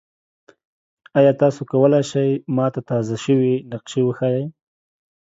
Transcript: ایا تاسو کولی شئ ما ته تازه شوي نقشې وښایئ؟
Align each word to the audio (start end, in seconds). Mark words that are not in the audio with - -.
ایا 1.17 1.31
تاسو 1.41 1.61
کولی 1.71 2.01
شئ 2.09 2.29
ما 2.55 2.65
ته 2.73 2.79
تازه 2.89 3.15
شوي 3.23 3.53
نقشې 3.71 4.01
وښایئ؟ 4.05 4.45